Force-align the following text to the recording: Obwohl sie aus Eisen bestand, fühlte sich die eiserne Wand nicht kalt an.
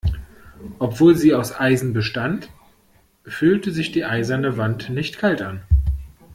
Obwohl 0.79 1.15
sie 1.15 1.35
aus 1.35 1.55
Eisen 1.59 1.93
bestand, 1.93 2.49
fühlte 3.23 3.71
sich 3.71 3.91
die 3.91 4.03
eiserne 4.03 4.57
Wand 4.57 4.89
nicht 4.89 5.19
kalt 5.19 5.43
an. 5.43 5.61